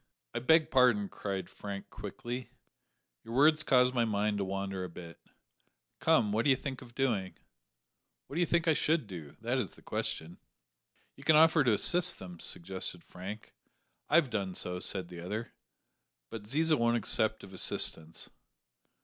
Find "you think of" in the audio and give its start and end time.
6.49-6.95